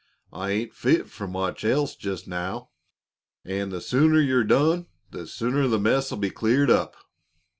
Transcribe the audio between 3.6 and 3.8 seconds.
the